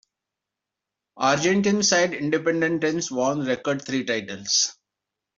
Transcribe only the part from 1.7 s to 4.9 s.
side Independiente won a record three titles.